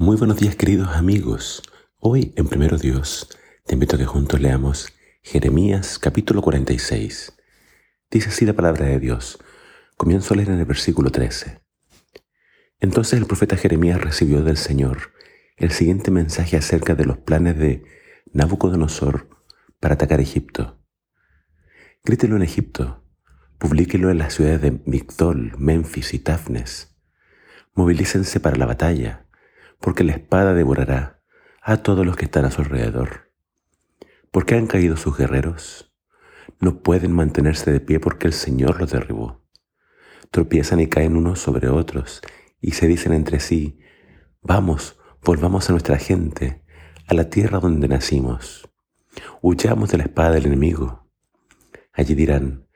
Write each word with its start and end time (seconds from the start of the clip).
Muy 0.00 0.16
buenos 0.16 0.38
días 0.38 0.54
queridos 0.54 0.90
amigos. 0.90 1.60
Hoy 1.98 2.32
en 2.36 2.46
Primero 2.46 2.78
Dios 2.78 3.36
te 3.66 3.74
invito 3.74 3.96
a 3.96 3.98
que 3.98 4.04
juntos 4.04 4.40
leamos 4.40 4.92
Jeremías 5.22 5.98
capítulo 5.98 6.40
46. 6.40 7.36
Dice 8.08 8.28
así 8.28 8.46
la 8.46 8.52
palabra 8.52 8.86
de 8.86 9.00
Dios. 9.00 9.40
Comienzo 9.96 10.32
a 10.32 10.36
leer 10.36 10.50
en 10.50 10.60
el 10.60 10.66
versículo 10.66 11.10
13. 11.10 11.62
Entonces 12.78 13.18
el 13.18 13.26
profeta 13.26 13.56
Jeremías 13.56 14.00
recibió 14.00 14.44
del 14.44 14.56
Señor 14.56 15.14
el 15.56 15.72
siguiente 15.72 16.12
mensaje 16.12 16.56
acerca 16.56 16.94
de 16.94 17.04
los 17.04 17.18
planes 17.18 17.58
de 17.58 17.82
Nabucodonosor 18.32 19.28
para 19.80 19.94
atacar 19.94 20.20
Egipto. 20.20 20.80
Grítelo 22.04 22.36
en 22.36 22.42
Egipto, 22.42 23.04
publíquelo 23.58 24.12
en 24.12 24.18
las 24.18 24.34
ciudades 24.34 24.62
de 24.62 24.80
Migdol, 24.86 25.54
Memphis 25.58 26.14
y 26.14 26.20
Tafnes. 26.20 26.96
Movilícense 27.74 28.38
para 28.38 28.56
la 28.56 28.66
batalla 28.66 29.24
porque 29.80 30.04
la 30.04 30.12
espada 30.12 30.54
devorará 30.54 31.22
a 31.62 31.78
todos 31.78 32.04
los 32.04 32.16
que 32.16 32.24
están 32.24 32.44
a 32.44 32.50
su 32.50 32.62
alrededor. 32.62 33.30
¿Por 34.30 34.46
qué 34.46 34.54
han 34.54 34.66
caído 34.66 34.96
sus 34.96 35.16
guerreros? 35.16 35.92
No 36.60 36.82
pueden 36.82 37.12
mantenerse 37.12 37.70
de 37.70 37.80
pie 37.80 38.00
porque 38.00 38.26
el 38.26 38.32
Señor 38.32 38.80
los 38.80 38.90
derribó. 38.90 39.44
Tropiezan 40.30 40.80
y 40.80 40.88
caen 40.88 41.16
unos 41.16 41.40
sobre 41.40 41.68
otros 41.68 42.20
y 42.60 42.72
se 42.72 42.86
dicen 42.86 43.12
entre 43.12 43.40
sí, 43.40 43.80
vamos, 44.42 44.98
volvamos 45.22 45.68
a 45.68 45.72
nuestra 45.72 45.98
gente, 45.98 46.62
a 47.06 47.14
la 47.14 47.30
tierra 47.30 47.60
donde 47.60 47.88
nacimos. 47.88 48.68
Huyamos 49.40 49.90
de 49.90 49.98
la 49.98 50.04
espada 50.04 50.32
del 50.32 50.46
enemigo. 50.46 51.08
Allí 51.92 52.14
dirán, 52.14 52.66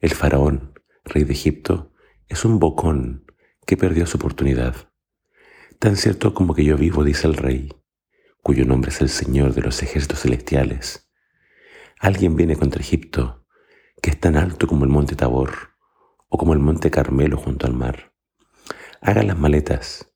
el 0.00 0.10
faraón, 0.10 0.72
rey 1.04 1.24
de 1.24 1.32
Egipto, 1.32 1.92
es 2.28 2.44
un 2.44 2.58
bocón 2.58 3.24
que 3.66 3.76
perdió 3.76 4.06
su 4.06 4.16
oportunidad. 4.16 4.91
Tan 5.82 5.96
cierto 5.96 6.32
como 6.32 6.54
que 6.54 6.64
yo 6.64 6.76
vivo, 6.76 7.02
dice 7.02 7.26
el 7.26 7.34
rey, 7.34 7.74
cuyo 8.40 8.64
nombre 8.64 8.92
es 8.92 9.00
el 9.00 9.08
Señor 9.08 9.52
de 9.52 9.62
los 9.62 9.82
ejércitos 9.82 10.20
celestiales. 10.20 11.10
Alguien 11.98 12.36
viene 12.36 12.54
contra 12.54 12.80
Egipto, 12.80 13.44
que 14.00 14.10
es 14.10 14.20
tan 14.20 14.36
alto 14.36 14.68
como 14.68 14.84
el 14.84 14.90
monte 14.92 15.16
Tabor, 15.16 15.74
o 16.28 16.38
como 16.38 16.52
el 16.52 16.60
monte 16.60 16.92
Carmelo 16.92 17.36
junto 17.36 17.66
al 17.66 17.74
mar. 17.74 18.14
Hagan 19.00 19.26
las 19.26 19.36
maletas, 19.36 20.12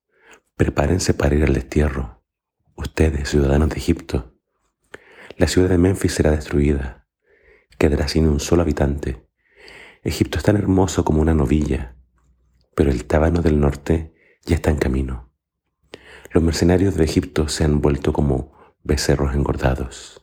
prepárense 0.54 1.14
para 1.14 1.34
ir 1.34 1.42
al 1.42 1.54
destierro, 1.54 2.22
ustedes, 2.76 3.28
ciudadanos 3.28 3.70
de 3.70 3.78
Egipto. 3.78 4.36
La 5.36 5.48
ciudad 5.48 5.69
de 5.69 5.78
Memphis 5.78 6.14
será 6.14 6.30
destruida, 6.30 7.08
quedará 7.76 8.06
sin 8.06 8.28
un 8.28 8.38
solo 8.38 8.62
habitante. 8.62 9.26
Egipto 10.04 10.38
es 10.38 10.44
tan 10.44 10.58
hermoso 10.58 11.04
como 11.04 11.20
una 11.20 11.34
novilla, 11.34 11.96
pero 12.76 12.92
el 12.92 13.04
tábano 13.06 13.42
del 13.42 13.58
norte 13.58 14.14
ya 14.44 14.54
está 14.54 14.70
en 14.70 14.76
camino. 14.76 15.25
Los 16.36 16.44
mercenarios 16.44 16.94
de 16.96 17.04
Egipto 17.04 17.48
se 17.48 17.64
han 17.64 17.80
vuelto 17.80 18.12
como 18.12 18.52
becerros 18.84 19.34
engordados. 19.34 20.22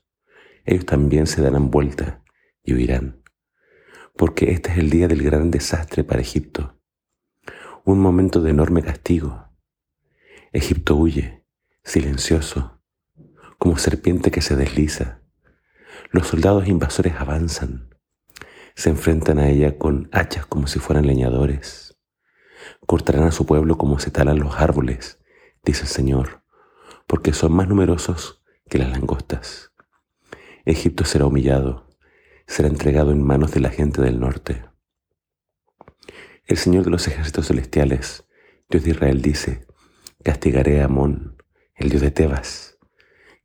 Ellos 0.64 0.86
también 0.86 1.26
se 1.26 1.42
darán 1.42 1.72
vuelta 1.72 2.24
y 2.64 2.76
huirán, 2.76 3.24
porque 4.16 4.52
este 4.52 4.72
es 4.74 4.78
el 4.78 4.92
día 4.92 5.08
del 5.08 5.24
gran 5.24 5.50
desastre 5.50 6.04
para 6.04 6.22
Egipto, 6.22 6.80
un 7.84 8.00
momento 8.00 8.42
de 8.42 8.52
enorme 8.52 8.84
castigo. 8.84 9.50
Egipto 10.52 10.96
huye, 10.96 11.48
silencioso, 11.84 12.80
como 13.58 13.80
serpiente 13.80 14.30
que 14.30 14.42
se 14.42 14.56
desliza. 14.56 15.24
Los 16.12 16.28
soldados 16.28 16.68
invasores 16.68 17.16
avanzan, 17.18 17.90
se 18.76 18.92
enfrentan 18.92 19.40
a 19.40 19.50
ella 19.50 19.80
con 19.80 20.10
hachas 20.12 20.46
como 20.46 20.68
si 20.68 20.78
fueran 20.78 21.08
leñadores. 21.08 21.98
Cortarán 22.86 23.24
a 23.24 23.32
su 23.32 23.48
pueblo 23.48 23.80
como 23.80 23.98
se 23.98 24.12
talan 24.12 24.38
los 24.38 24.60
árboles 24.60 25.18
dice 25.64 25.84
el 25.84 25.88
Señor, 25.88 26.44
porque 27.08 27.34
son 27.34 27.54
más 27.54 27.68
numerosos 27.68 28.44
que 28.70 28.78
las 28.78 28.92
langostas. 28.92 29.72
Egipto 30.66 31.06
será 31.06 31.26
humillado, 31.26 31.88
será 32.48 32.68
entregado 32.68 33.12
en 33.12 33.22
manos 33.22 33.52
de 33.52 33.62
la 33.62 33.70
gente 33.70 34.02
del 34.02 34.20
norte. 34.20 34.66
El 36.46 36.58
Señor 36.58 36.84
de 36.84 36.92
los 36.92 37.08
ejércitos 37.08 37.48
celestiales, 37.48 38.26
Dios 38.70 38.84
de 38.84 38.92
Israel, 38.92 39.22
dice, 39.22 39.66
castigaré 40.24 40.82
a 40.82 40.86
Amón, 40.86 41.38
el 41.76 41.90
dios 41.90 42.02
de 42.02 42.12
Tebas, 42.12 42.78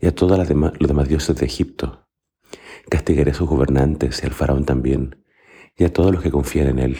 y 0.00 0.06
a 0.06 0.14
todos 0.14 0.38
los 0.38 0.48
demás, 0.48 1.08
dioses 1.08 1.36
de 1.36 1.46
Egipto. 1.46 2.08
Castigaré 2.88 3.30
a 3.30 3.34
sus 3.34 3.48
gobernantes 3.48 4.22
y 4.22 4.26
al 4.26 4.32
faraón 4.32 4.64
también, 4.64 5.24
y 5.76 5.84
a 5.84 5.92
todos 5.92 6.12
los 6.12 6.22
que 6.22 6.30
confían 6.30 6.68
en 6.68 6.78
él. 6.80 6.96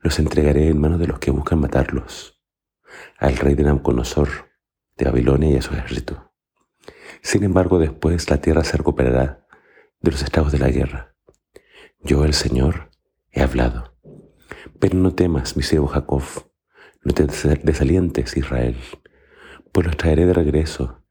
Los 0.00 0.18
entregaré 0.18 0.68
en 0.68 0.80
manos 0.80 0.98
de 0.98 1.06
los 1.06 1.18
que 1.18 1.30
buscan 1.30 1.60
matarlos 1.60 2.33
al 3.18 3.36
rey 3.36 3.54
de 3.54 3.64
Nabucodonosor 3.64 4.28
de 4.96 5.04
Babilonia 5.06 5.50
y 5.50 5.56
a 5.56 5.62
su 5.62 5.74
ejército. 5.74 6.32
Sin 7.22 7.42
embargo, 7.44 7.78
después 7.78 8.28
la 8.30 8.40
tierra 8.40 8.64
se 8.64 8.76
recuperará 8.76 9.46
de 10.00 10.10
los 10.10 10.22
estragos 10.22 10.52
de 10.52 10.58
la 10.58 10.68
guerra. 10.68 11.14
Yo, 12.00 12.24
el 12.24 12.34
Señor, 12.34 12.90
he 13.32 13.42
hablado. 13.42 13.96
Pero 14.78 14.98
no 14.98 15.14
temas, 15.14 15.56
mi 15.56 15.62
siervo 15.62 15.86
Jacob, 15.86 16.22
no 17.02 17.12
te 17.12 17.26
desalientes, 17.26 18.36
Israel, 18.36 18.76
pues 19.72 19.86
los 19.86 19.96
traeré 19.96 20.26
de 20.26 20.32
regreso 20.32 21.02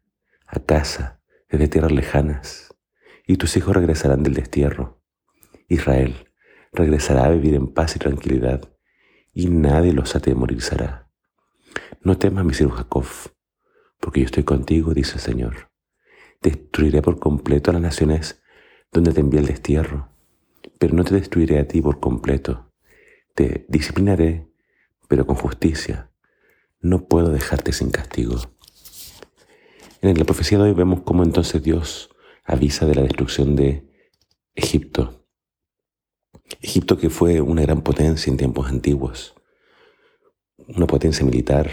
a 0.47 0.59
casa 0.59 1.21
desde 1.49 1.67
tierras 1.67 1.91
lejanas, 1.91 2.75
y 3.27 3.37
tus 3.37 3.57
hijos 3.57 3.75
regresarán 3.75 4.23
del 4.23 4.33
destierro. 4.33 5.01
Israel 5.67 6.29
regresará 6.71 7.25
a 7.25 7.29
vivir 7.29 7.53
en 7.55 7.73
paz 7.73 7.95
y 7.95 7.99
tranquilidad, 7.99 8.61
y 9.33 9.49
nadie 9.49 9.93
los 9.93 10.15
atemorizará. 10.15 11.02
No 12.03 12.17
temas, 12.17 12.43
mi 12.43 12.53
siervo 12.53 12.75
Jacob, 12.75 13.05
porque 14.01 14.19
yo 14.19 14.25
estoy 14.25 14.43
contigo, 14.43 14.93
dice 14.93 15.13
el 15.13 15.21
Señor. 15.21 15.71
Destruiré 16.41 17.01
por 17.01 17.17
completo 17.17 17.71
a 17.71 17.73
las 17.75 17.81
naciones 17.81 18.43
donde 18.91 19.13
te 19.13 19.21
envié 19.21 19.39
el 19.39 19.45
destierro, 19.45 20.09
pero 20.79 20.93
no 20.95 21.05
te 21.05 21.15
destruiré 21.15 21.59
a 21.59 21.67
ti 21.67 21.81
por 21.81 22.01
completo. 22.01 22.73
Te 23.35 23.65
disciplinaré, 23.69 24.51
pero 25.07 25.25
con 25.25 25.37
justicia. 25.37 26.11
No 26.81 27.07
puedo 27.07 27.29
dejarte 27.29 27.71
sin 27.71 27.89
castigo. 27.89 28.35
En 30.01 30.17
la 30.19 30.25
profecía 30.25 30.57
de 30.57 30.65
hoy 30.65 30.73
vemos 30.73 31.03
cómo 31.03 31.23
entonces 31.23 31.63
Dios 31.63 32.09
avisa 32.43 32.85
de 32.85 32.95
la 32.95 33.03
destrucción 33.03 33.55
de 33.55 33.89
Egipto. 34.55 35.25
Egipto 36.59 36.97
que 36.97 37.09
fue 37.09 37.39
una 37.39 37.61
gran 37.61 37.81
potencia 37.81 38.29
en 38.29 38.35
tiempos 38.35 38.67
antiguos, 38.67 39.35
una 40.67 40.87
potencia 40.87 41.25
militar, 41.25 41.69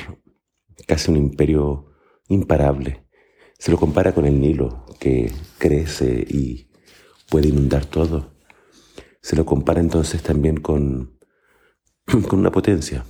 casi 0.86 1.10
un 1.10 1.16
imperio 1.16 1.92
imparable. 2.28 3.06
Se 3.58 3.70
lo 3.70 3.76
compara 3.76 4.12
con 4.12 4.26
el 4.26 4.40
Nilo, 4.40 4.86
que 4.98 5.32
crece 5.58 6.24
y 6.28 6.70
puede 7.28 7.48
inundar 7.48 7.84
todo. 7.86 8.34
Se 9.20 9.36
lo 9.36 9.44
compara 9.44 9.80
entonces 9.80 10.22
también 10.22 10.60
con, 10.60 11.18
con 12.28 12.38
una 12.38 12.50
potencia. 12.50 13.04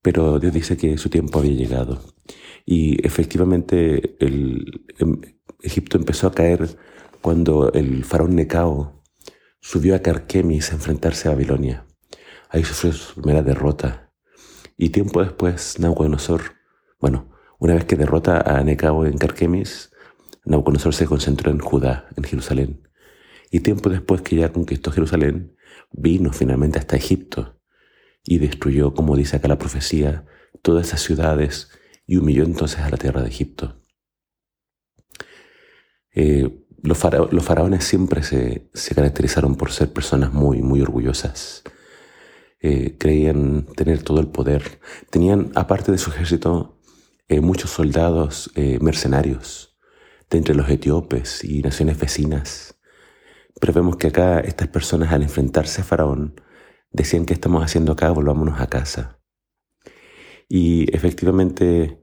Pero 0.00 0.38
Dios 0.38 0.52
dice 0.52 0.76
que 0.76 0.98
su 0.98 1.10
tiempo 1.10 1.38
había 1.38 1.52
llegado. 1.52 2.02
Y 2.64 3.04
efectivamente 3.06 4.16
el, 4.18 4.84
em, 4.98 5.20
Egipto 5.60 5.96
empezó 5.96 6.26
a 6.26 6.32
caer 6.32 6.76
cuando 7.20 7.72
el 7.72 8.04
faraón 8.04 8.34
Necao 8.34 9.02
subió 9.60 9.94
a 9.94 10.00
Carquemis 10.00 10.72
a 10.72 10.74
enfrentarse 10.74 11.28
a 11.28 11.32
Babilonia. 11.32 11.86
Ahí 12.48 12.64
sufrió 12.64 12.92
su 12.92 13.14
primera 13.14 13.42
derrota 13.42 14.01
y 14.82 14.90
tiempo 14.90 15.22
después, 15.22 15.78
Nabucodonosor, 15.78 16.56
bueno, 16.98 17.30
una 17.60 17.74
vez 17.74 17.84
que 17.84 17.94
derrota 17.94 18.40
a 18.40 18.64
Necao 18.64 19.06
en 19.06 19.16
Carquemis, 19.16 19.92
Nabucodonosor 20.44 20.92
se 20.92 21.06
concentró 21.06 21.52
en 21.52 21.60
Judá, 21.60 22.08
en 22.16 22.24
Jerusalén. 22.24 22.88
Y 23.52 23.60
tiempo 23.60 23.90
después 23.90 24.22
que 24.22 24.34
ya 24.34 24.52
conquistó 24.52 24.90
Jerusalén, 24.90 25.56
vino 25.92 26.32
finalmente 26.32 26.80
hasta 26.80 26.96
Egipto 26.96 27.60
y 28.24 28.38
destruyó, 28.38 28.92
como 28.92 29.14
dice 29.16 29.36
acá 29.36 29.46
la 29.46 29.56
profecía, 29.56 30.26
todas 30.62 30.88
esas 30.88 31.00
ciudades 31.00 31.70
y 32.04 32.16
humilló 32.16 32.42
entonces 32.42 32.80
a 32.80 32.90
la 32.90 32.96
tierra 32.96 33.22
de 33.22 33.28
Egipto. 33.28 33.80
Eh, 36.12 36.58
los, 36.82 36.98
faraones 36.98 37.84
siempre 37.84 38.24
se, 38.24 38.68
se, 38.74 38.96
caracterizaron 38.96 39.54
por 39.54 39.70
ser 39.70 39.92
personas 39.92 40.32
muy, 40.32 40.60
muy 40.60 40.80
orgullosas 40.80 41.62
eh, 42.64 42.96
creían 42.96 43.66
tener 43.74 44.04
todo 44.04 44.20
el 44.20 44.28
poder. 44.28 44.80
Tenían, 45.10 45.50
aparte 45.56 45.90
de 45.90 45.98
su 45.98 46.10
ejército, 46.10 46.78
eh, 47.26 47.40
muchos 47.40 47.70
soldados 47.70 48.52
eh, 48.54 48.78
mercenarios 48.80 49.76
de 50.30 50.38
entre 50.38 50.54
los 50.54 50.70
etíopes 50.70 51.42
y 51.42 51.60
naciones 51.60 51.98
vecinas. 51.98 52.78
Pero 53.60 53.72
vemos 53.72 53.96
que 53.96 54.06
acá 54.06 54.38
estas 54.38 54.68
personas 54.68 55.12
al 55.12 55.22
enfrentarse 55.24 55.80
a 55.80 55.84
Faraón 55.84 56.40
decían 56.92 57.26
que 57.26 57.34
estamos 57.34 57.64
haciendo 57.64 57.92
acá, 57.92 58.12
volvámonos 58.12 58.60
a 58.60 58.68
casa. 58.68 59.18
Y 60.48 60.94
efectivamente 60.94 61.98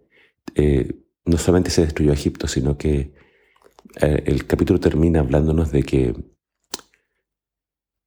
no 1.25 1.37
solamente 1.37 1.69
se 1.69 1.83
destruyó 1.83 2.11
Egipto, 2.11 2.47
sino 2.47 2.77
que 2.77 3.13
el 4.01 4.45
capítulo 4.45 4.79
termina 4.79 5.19
hablándonos 5.21 5.71
de 5.71 5.83
que 5.83 6.15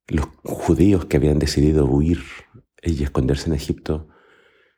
los 0.08 0.26
judíos 0.42 1.06
que 1.06 1.16
habían 1.16 1.38
decidido 1.38 1.86
huir 1.86 2.22
y 2.82 3.02
esconderse 3.02 3.48
en 3.48 3.54
Egipto, 3.54 4.08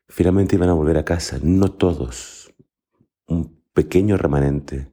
finalmente 0.08 0.56
iban 0.56 0.68
a 0.68 0.74
volver 0.74 0.98
a 0.98 1.04
casa. 1.04 1.38
No 1.42 1.72
todos, 1.72 2.54
un 3.26 3.62
pequeño 3.72 4.16
remanente, 4.16 4.92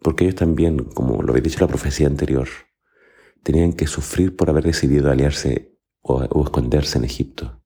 porque 0.00 0.24
ellos 0.24 0.36
también, 0.36 0.84
como 0.84 1.22
lo 1.22 1.30
había 1.30 1.42
dicho 1.42 1.60
la 1.60 1.68
profecía 1.68 2.06
anterior, 2.06 2.48
tenían 3.42 3.72
que 3.72 3.86
sufrir 3.86 4.36
por 4.36 4.50
haber 4.50 4.64
decidido 4.64 5.10
aliarse 5.10 5.78
o, 6.00 6.22
esconderse 6.44 6.98
en 6.98 7.04
Egipto. 7.04 7.62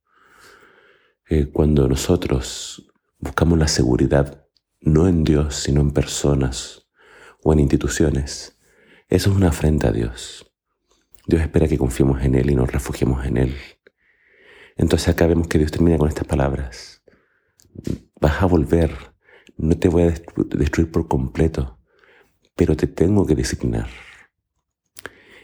Eh, 1.28 1.46
cuando 1.46 1.88
nosotros 1.88 2.90
buscamos 3.18 3.58
la 3.58 3.68
seguridad 3.68 4.46
no 4.80 5.06
en 5.06 5.24
Dios, 5.24 5.54
sino 5.56 5.80
en 5.80 5.92
personas 5.92 6.88
o 7.42 7.52
en 7.52 7.60
instituciones, 7.60 8.58
eso 9.08 9.30
es 9.30 9.36
una 9.36 9.48
afrenta 9.48 9.88
a 9.88 9.92
Dios. 9.92 10.51
Dios 11.26 11.40
espera 11.40 11.68
que 11.68 11.78
confiemos 11.78 12.22
en 12.22 12.34
Él 12.34 12.50
y 12.50 12.54
nos 12.54 12.70
refugiemos 12.70 13.24
en 13.24 13.36
Él. 13.36 13.56
Entonces 14.76 15.08
acá 15.08 15.26
vemos 15.26 15.46
que 15.46 15.58
Dios 15.58 15.70
termina 15.70 15.98
con 15.98 16.08
estas 16.08 16.26
palabras. 16.26 17.02
Vas 18.20 18.42
a 18.42 18.46
volver, 18.46 18.90
no 19.56 19.78
te 19.78 19.88
voy 19.88 20.02
a 20.02 20.14
destruir 20.56 20.90
por 20.90 21.08
completo, 21.08 21.78
pero 22.56 22.76
te 22.76 22.86
tengo 22.86 23.26
que 23.26 23.34
disciplinar. 23.34 23.88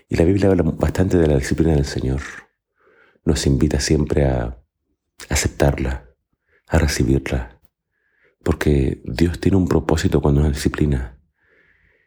Y 0.08 0.16
la 0.16 0.24
Biblia 0.24 0.48
habla 0.48 0.62
bastante 0.62 1.18
de 1.18 1.26
la 1.26 1.36
disciplina 1.36 1.74
del 1.74 1.84
Señor. 1.84 2.22
Nos 3.24 3.46
invita 3.46 3.78
siempre 3.78 4.24
a 4.24 4.58
aceptarla, 5.28 6.08
a 6.66 6.78
recibirla, 6.78 7.60
porque 8.42 9.02
Dios 9.04 9.38
tiene 9.38 9.58
un 9.58 9.68
propósito 9.68 10.20
cuando 10.20 10.40
nos 10.40 10.54
disciplina. 10.54 11.20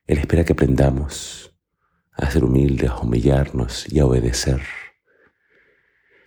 Él 0.07 0.17
espera 0.17 0.43
que 0.43 0.53
aprendamos 0.53 1.40
a 2.13 2.29
ser 2.29 2.43
humildes, 2.43 2.89
a 2.89 2.99
humillarnos 2.99 3.91
y 3.91 3.99
a 3.99 4.05
obedecer. 4.05 4.61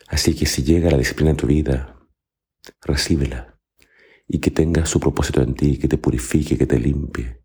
Así 0.09 0.35
que 0.35 0.47
si 0.47 0.63
llega 0.63 0.91
la 0.91 0.99
disciplina 0.99 1.31
en 1.31 1.37
tu 1.37 1.47
vida, 1.47 1.99
recíbela 2.83 3.59
y 4.29 4.39
que 4.39 4.51
tenga 4.51 4.87
su 4.87 5.01
propósito 5.01 5.43
en 5.43 5.55
ti, 5.55 5.79
que 5.79 5.89
te 5.89 5.99
purifique, 5.99 6.57
que 6.57 6.67
te 6.67 6.79
limpie 6.79 7.43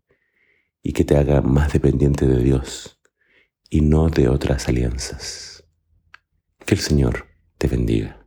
y 0.82 0.92
que 0.92 1.04
te 1.04 1.16
haga 1.16 1.40
más 1.40 1.72
dependiente 1.72 2.26
de 2.26 2.42
Dios 2.42 3.00
y 3.68 3.82
no 3.82 4.08
de 4.08 4.28
otras 4.28 4.68
alianzas. 4.68 5.64
Que 6.64 6.74
el 6.74 6.80
Señor 6.80 7.26
te 7.58 7.68
bendiga. 7.68 8.19